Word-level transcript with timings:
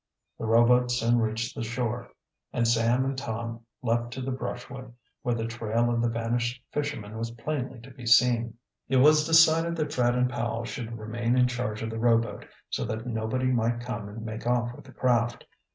The 0.39 0.45
rowboat 0.47 0.89
soon 0.89 1.19
reached 1.19 1.53
the 1.55 1.61
shore, 1.61 2.09
and 2.51 2.67
Sam 2.67 3.05
and 3.05 3.15
Tom 3.15 3.63
leaped 3.83 4.09
to 4.13 4.21
the 4.23 4.31
brushwood, 4.31 4.95
where 5.21 5.35
the 5.35 5.45
trail 5.45 5.91
of 5.91 6.01
the 6.01 6.09
vanished 6.09 6.63
fisherman 6.71 7.19
was 7.19 7.29
plainly 7.29 7.79
to 7.81 7.91
be 7.91 8.07
seen. 8.07 8.55
It 8.89 8.97
was 8.97 9.27
decided 9.27 9.75
that 9.75 9.93
Fred 9.93 10.15
and 10.15 10.27
Powell 10.27 10.65
should 10.65 10.97
remain 10.97 11.37
in 11.37 11.47
charge 11.47 11.83
of 11.83 11.91
the 11.91 11.99
rowboat, 11.99 12.47
so 12.71 12.83
that 12.85 13.05
nobody 13.05 13.45
might 13.51 13.79
come 13.81 14.09
and 14.09 14.25
make 14.25 14.47
off 14.47 14.75
with 14.75 14.85
the 14.85 14.91
craft. 14.91 15.45